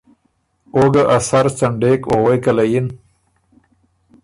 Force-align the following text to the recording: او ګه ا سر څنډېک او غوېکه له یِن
او 0.73 0.81
ګه 0.93 1.03
ا 1.15 1.17
سر 1.27 1.45
څنډېک 1.57 2.01
او 2.11 2.17
غوېکه 2.23 2.51
له 2.57 2.65
یِن 2.71 2.87